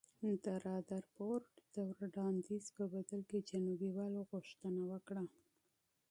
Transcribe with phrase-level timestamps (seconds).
[0.43, 1.45] د رادرفورډ
[1.75, 5.23] د وړاندیز په بدل کې جنوبي والو غوښتنه وکړه.